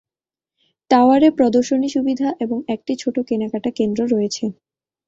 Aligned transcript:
টাওয়ারে 0.91 1.29
প্রদর্শনী 1.37 1.87
সুবিধা 1.89 2.27
এবং 2.39 2.57
একটি 2.67 2.93
ছোট 2.95 3.15
কেনাকাটা 3.27 3.69
কেন্দ্রে 3.71 4.05
রয়েছে। 4.07 4.45